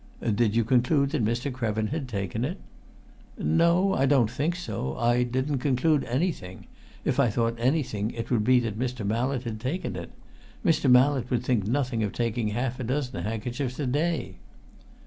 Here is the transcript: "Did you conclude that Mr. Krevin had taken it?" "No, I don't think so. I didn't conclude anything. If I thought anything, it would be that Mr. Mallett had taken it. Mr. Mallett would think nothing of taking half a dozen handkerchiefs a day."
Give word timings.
"Did 0.33 0.55
you 0.55 0.63
conclude 0.63 1.11
that 1.11 1.23
Mr. 1.23 1.51
Krevin 1.53 1.89
had 1.89 2.07
taken 2.09 2.43
it?" 2.43 2.59
"No, 3.37 3.93
I 3.93 4.07
don't 4.07 4.31
think 4.31 4.55
so. 4.55 4.97
I 4.97 5.21
didn't 5.21 5.59
conclude 5.59 6.05
anything. 6.05 6.65
If 7.05 7.19
I 7.19 7.29
thought 7.29 7.55
anything, 7.59 8.09
it 8.09 8.31
would 8.31 8.43
be 8.43 8.59
that 8.61 8.79
Mr. 8.79 9.05
Mallett 9.05 9.43
had 9.43 9.59
taken 9.59 9.95
it. 9.95 10.09
Mr. 10.65 10.89
Mallett 10.89 11.29
would 11.29 11.43
think 11.43 11.67
nothing 11.67 12.01
of 12.01 12.13
taking 12.13 12.47
half 12.47 12.79
a 12.79 12.83
dozen 12.83 13.23
handkerchiefs 13.23 13.77
a 13.79 13.85
day." 13.85 14.39